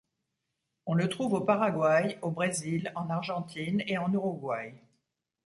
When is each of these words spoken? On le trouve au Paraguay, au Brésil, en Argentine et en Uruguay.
On 0.87 0.95
le 0.95 1.09
trouve 1.09 1.33
au 1.33 1.41
Paraguay, 1.41 2.17
au 2.23 2.31
Brésil, 2.31 2.91
en 2.95 3.11
Argentine 3.11 3.83
et 3.85 3.99
en 3.99 4.11
Uruguay. 4.11 4.73